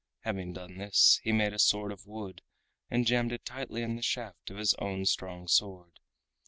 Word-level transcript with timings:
Having 0.21 0.53
done 0.53 0.77
this 0.79 1.19
he 1.21 1.31
made 1.31 1.53
a 1.53 1.59
sword 1.59 1.91
of 1.91 2.07
wood 2.07 2.41
and 2.89 3.05
jammed 3.05 3.31
it 3.33 3.45
tightly 3.45 3.83
in 3.83 3.97
the 3.97 4.01
shaft 4.01 4.49
of 4.49 4.57
his 4.57 4.73
own 4.79 5.05
strong 5.05 5.47
sword. 5.47 5.99